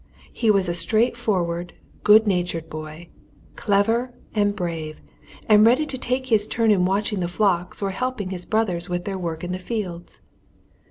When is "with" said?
8.89-9.05